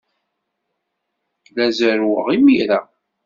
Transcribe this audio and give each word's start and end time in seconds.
La 1.55 1.65
zerrweɣ 1.77 2.25
imir-a. 2.35 2.79